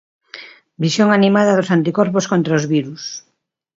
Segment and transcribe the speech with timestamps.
[0.83, 3.03] Visión animada dos anticorpos contra os virus.